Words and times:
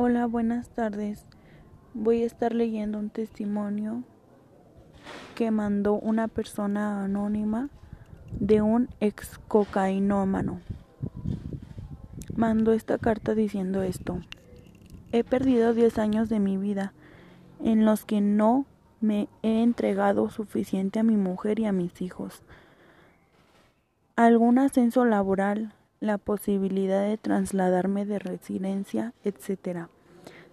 Hola, 0.00 0.26
buenas 0.26 0.68
tardes. 0.68 1.26
Voy 1.92 2.22
a 2.22 2.26
estar 2.26 2.54
leyendo 2.54 3.00
un 3.00 3.10
testimonio 3.10 4.04
que 5.34 5.50
mandó 5.50 5.94
una 5.94 6.28
persona 6.28 7.02
anónima 7.02 7.68
de 8.38 8.62
un 8.62 8.90
ex 9.00 9.40
cocainómano. 9.48 10.60
Mandó 12.36 12.74
esta 12.74 12.98
carta 12.98 13.34
diciendo 13.34 13.82
esto. 13.82 14.20
He 15.10 15.24
perdido 15.24 15.74
10 15.74 15.98
años 15.98 16.28
de 16.28 16.38
mi 16.38 16.56
vida 16.58 16.92
en 17.58 17.84
los 17.84 18.04
que 18.04 18.20
no 18.20 18.66
me 19.00 19.28
he 19.42 19.64
entregado 19.64 20.30
suficiente 20.30 21.00
a 21.00 21.02
mi 21.02 21.16
mujer 21.16 21.58
y 21.58 21.64
a 21.64 21.72
mis 21.72 22.00
hijos. 22.02 22.44
Algún 24.14 24.60
ascenso 24.60 25.04
laboral, 25.04 25.72
la 26.00 26.18
posibilidad 26.18 27.02
de 27.04 27.16
trasladarme 27.16 28.06
de 28.06 28.18
residencia, 28.18 29.12
etc. 29.24 29.86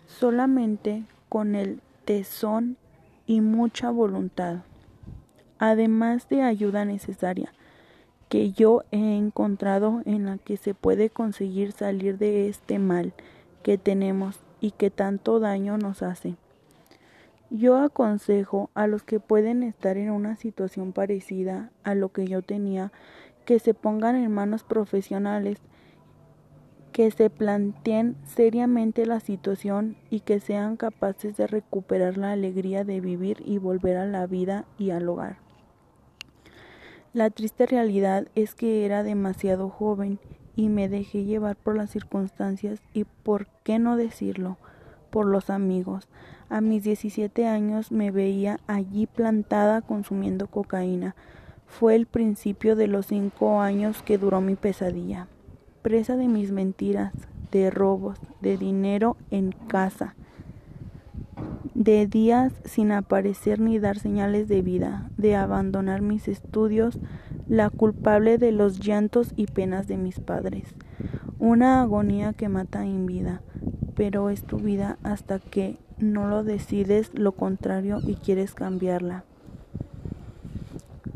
Solamente 0.07 1.03
con 1.29 1.55
el 1.55 1.81
tesón 2.05 2.77
y 3.25 3.41
mucha 3.41 3.89
voluntad, 3.89 4.63
además 5.57 6.29
de 6.29 6.41
ayuda 6.41 6.85
necesaria 6.85 7.51
que 8.29 8.51
yo 8.51 8.83
he 8.91 9.17
encontrado 9.17 10.01
en 10.05 10.25
la 10.25 10.37
que 10.37 10.57
se 10.57 10.73
puede 10.73 11.09
conseguir 11.09 11.71
salir 11.71 12.17
de 12.17 12.49
este 12.49 12.79
mal 12.79 13.13
que 13.63 13.77
tenemos 13.77 14.39
y 14.59 14.71
que 14.71 14.89
tanto 14.89 15.39
daño 15.39 15.77
nos 15.77 16.01
hace. 16.01 16.35
Yo 17.51 17.77
aconsejo 17.77 18.69
a 18.73 18.87
los 18.87 19.03
que 19.03 19.19
pueden 19.19 19.63
estar 19.63 19.97
en 19.97 20.09
una 20.09 20.35
situación 20.35 20.91
parecida 20.91 21.69
a 21.83 21.93
lo 21.93 22.09
que 22.09 22.27
yo 22.27 22.41
tenía 22.41 22.91
que 23.45 23.59
se 23.59 23.73
pongan 23.73 24.15
en 24.15 24.31
manos 24.31 24.63
profesionales, 24.63 25.59
que 26.91 27.11
se 27.11 27.29
planteen 27.29 28.15
seriamente 28.25 29.05
la 29.05 29.19
situación 29.19 29.97
y 30.09 30.21
que 30.21 30.39
sean 30.39 30.77
capaces 30.77 31.37
de 31.37 31.47
recuperar 31.47 32.17
la 32.17 32.31
alegría 32.31 32.83
de 32.83 33.01
vivir 33.01 33.43
y 33.45 33.57
volver 33.57 33.97
a 33.97 34.05
la 34.05 34.25
vida 34.27 34.65
y 34.77 34.91
al 34.91 35.07
hogar. 35.09 35.37
La 37.13 37.29
triste 37.29 37.65
realidad 37.65 38.27
es 38.35 38.55
que 38.55 38.85
era 38.85 39.03
demasiado 39.03 39.69
joven 39.69 40.19
y 40.55 40.69
me 40.69 40.89
dejé 40.89 41.23
llevar 41.23 41.55
por 41.55 41.75
las 41.75 41.89
circunstancias 41.89 42.81
y, 42.93 43.03
por 43.03 43.47
qué 43.63 43.79
no 43.79 43.97
decirlo, 43.97 44.57
por 45.11 45.25
los 45.25 45.49
amigos. 45.49 46.07
A 46.49 46.61
mis 46.61 46.83
17 46.83 47.47
años 47.47 47.91
me 47.91 48.11
veía 48.11 48.59
allí 48.67 49.07
plantada 49.07 49.81
consumiendo 49.81 50.47
cocaína. 50.47 51.15
Fue 51.67 51.95
el 51.95 52.05
principio 52.05 52.75
de 52.75 52.87
los 52.87 53.07
cinco 53.07 53.61
años 53.61 54.01
que 54.03 54.17
duró 54.17 54.41
mi 54.41 54.55
pesadilla. 54.55 55.27
Presa 55.81 56.15
de 56.15 56.27
mis 56.27 56.51
mentiras, 56.51 57.13
de 57.51 57.69
robos, 57.69 58.19
de 58.41 58.57
dinero 58.57 59.17
en 59.31 59.51
casa, 59.67 60.15
de 61.73 62.07
días 62.07 62.53
sin 62.63 62.91
aparecer 62.91 63.59
ni 63.59 63.79
dar 63.79 63.99
señales 63.99 64.47
de 64.47 64.61
vida, 64.61 65.09
de 65.17 65.35
abandonar 65.35 66.01
mis 66.01 66.27
estudios, 66.27 66.97
la 67.47 67.69
culpable 67.69 68.37
de 68.37 68.51
los 68.51 68.79
llantos 68.79 69.33
y 69.35 69.47
penas 69.47 69.87
de 69.87 69.97
mis 69.97 70.19
padres. 70.19 70.73
Una 71.37 71.81
agonía 71.81 72.33
que 72.33 72.49
mata 72.49 72.85
en 72.85 73.05
vida, 73.05 73.41
pero 73.95 74.29
es 74.29 74.43
tu 74.43 74.57
vida 74.57 74.97
hasta 75.03 75.39
que 75.39 75.77
no 75.97 76.27
lo 76.27 76.43
decides 76.43 77.11
lo 77.13 77.33
contrario 77.33 77.99
y 78.05 78.15
quieres 78.15 78.53
cambiarla. 78.53 79.25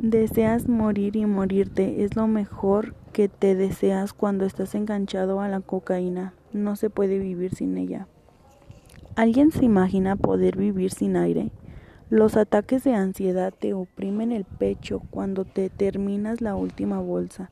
Deseas 0.02 0.69
morir 0.69 1.17
y 1.17 1.25
morirte 1.25 2.05
es 2.05 2.16
lo 2.16 2.25
mejor 2.25 2.95
que 3.11 3.28
te 3.28 3.53
deseas 3.53 4.14
cuando 4.14 4.45
estás 4.45 4.73
enganchado 4.73 5.42
a 5.42 5.50
la 5.50 5.59
cocaína. 5.59 6.33
No 6.53 6.78
se 6.78 6.89
puede 6.89 7.19
vivir 7.19 7.53
sin 7.53 7.78
ella. 7.78 8.08
¿Alguien 9.17 9.52
se 9.52 9.66
imagina 9.66 10.15
poder 10.15 10.55
vivir 10.55 10.92
sin 10.92 11.17
aire? 11.17 11.52
Los 12.09 12.38
ataques 12.38 12.86
de 12.86 12.93
ansiedad 12.93 13.54
te 13.54 13.73
oprimen 13.73 14.32
el 14.32 14.45
pecho 14.45 15.02
cuando 15.09 15.43
te 15.43 15.70
terminas 15.70 16.39
la 16.39 16.55
última 16.55 17.02
bolsa. 17.02 17.52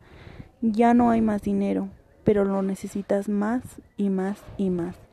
Ya 0.62 0.94
no 0.94 1.10
hay 1.10 1.20
más 1.20 1.42
dinero, 1.42 1.90
pero 2.24 2.46
lo 2.46 2.62
necesitas 2.62 3.28
más 3.28 3.62
y 3.98 4.10
más 4.10 4.42
y 4.58 4.70
más. 4.70 5.07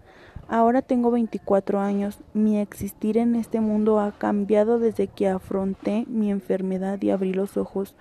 Ahora 0.49 0.83
tengo 0.83 1.11
24 1.11 1.81
años. 1.81 2.19
Mi 2.35 2.59
existir 2.59 3.17
en 3.17 3.35
este 3.35 3.61
mundo 3.61 3.99
ha 3.99 4.13
cambiado 4.13 4.79
desde 4.79 5.07
que 5.07 5.29
afronté 5.29 6.05
mi 6.09 6.31
enfermedad 6.31 7.01
y 7.01 7.11
abrí 7.11 7.33
los 7.33 7.57
ojos. 7.57 7.97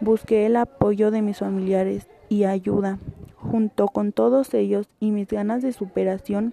Busqué 0.00 0.46
el 0.46 0.56
apoyo 0.56 1.10
de 1.10 1.22
mis 1.22 1.38
familiares 1.38 2.08
y 2.28 2.44
ayuda. 2.44 2.98
Junto 3.36 3.88
con 3.88 4.12
todos 4.12 4.54
ellos 4.54 4.88
y 4.98 5.12
mis 5.12 5.28
ganas 5.28 5.62
de 5.62 5.72
superación, 5.72 6.52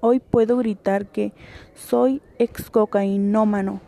hoy 0.00 0.20
puedo 0.20 0.56
gritar 0.58 1.06
que 1.06 1.32
soy 1.74 2.20
ex 2.38 2.68
cocainómano. 2.68 3.80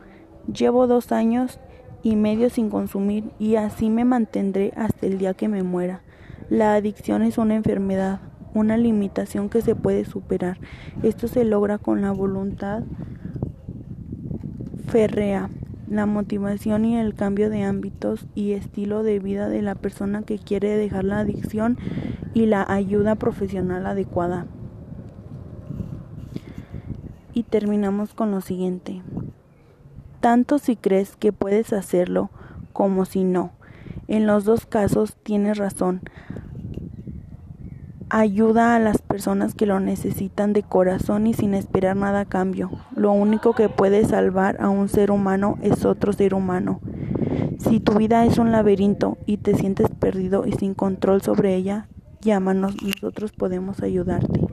Llevo 0.52 0.86
dos 0.86 1.12
años 1.12 1.60
y 2.02 2.16
medio 2.16 2.48
sin 2.48 2.70
consumir 2.70 3.30
y 3.38 3.56
así 3.56 3.90
me 3.90 4.04
mantendré 4.04 4.72
hasta 4.76 5.06
el 5.06 5.18
día 5.18 5.34
que 5.34 5.48
me 5.48 5.62
muera. 5.62 6.00
La 6.48 6.74
adicción 6.74 7.22
es 7.22 7.38
una 7.38 7.54
enfermedad 7.54 8.20
una 8.54 8.76
limitación 8.76 9.48
que 9.48 9.62
se 9.62 9.74
puede 9.74 10.04
superar. 10.04 10.58
Esto 11.02 11.28
se 11.28 11.44
logra 11.44 11.78
con 11.78 12.02
la 12.02 12.12
voluntad 12.12 12.82
férrea, 14.88 15.48
la 15.88 16.06
motivación 16.06 16.84
y 16.84 16.96
el 16.96 17.14
cambio 17.14 17.50
de 17.50 17.62
ámbitos 17.62 18.26
y 18.34 18.52
estilo 18.52 19.02
de 19.02 19.18
vida 19.18 19.48
de 19.48 19.62
la 19.62 19.74
persona 19.74 20.22
que 20.22 20.38
quiere 20.38 20.76
dejar 20.76 21.04
la 21.04 21.20
adicción 21.20 21.78
y 22.34 22.46
la 22.46 22.64
ayuda 22.68 23.14
profesional 23.14 23.86
adecuada. 23.86 24.46
Y 27.34 27.44
terminamos 27.44 28.14
con 28.14 28.30
lo 28.30 28.40
siguiente. 28.42 29.02
Tanto 30.20 30.58
si 30.58 30.76
crees 30.76 31.16
que 31.16 31.32
puedes 31.32 31.72
hacerlo 31.72 32.30
como 32.72 33.04
si 33.06 33.24
no. 33.24 33.52
En 34.08 34.26
los 34.26 34.44
dos 34.44 34.66
casos 34.66 35.16
tienes 35.22 35.56
razón 35.58 36.02
ayuda 38.12 38.76
a 38.76 38.78
las 38.78 39.00
personas 39.00 39.54
que 39.54 39.64
lo 39.64 39.80
necesitan 39.80 40.52
de 40.52 40.62
corazón 40.62 41.26
y 41.26 41.32
sin 41.32 41.54
esperar 41.54 41.96
nada 41.96 42.20
a 42.20 42.24
cambio. 42.26 42.70
Lo 42.94 43.10
único 43.10 43.54
que 43.54 43.70
puede 43.70 44.04
salvar 44.04 44.60
a 44.60 44.68
un 44.68 44.90
ser 44.90 45.10
humano 45.10 45.56
es 45.62 45.86
otro 45.86 46.12
ser 46.12 46.34
humano. 46.34 46.80
Si 47.58 47.80
tu 47.80 47.94
vida 47.94 48.26
es 48.26 48.36
un 48.36 48.52
laberinto 48.52 49.16
y 49.24 49.38
te 49.38 49.54
sientes 49.54 49.88
perdido 49.88 50.46
y 50.46 50.52
sin 50.52 50.74
control 50.74 51.22
sobre 51.22 51.54
ella, 51.54 51.88
llámanos, 52.20 52.76
nosotros 52.82 53.32
podemos 53.32 53.82
ayudarte. 53.82 54.51